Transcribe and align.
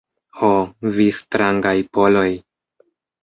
Ho, 0.37 0.47
vi 0.95 1.05
strangaj 1.17 1.75
Poloj! 1.97 2.27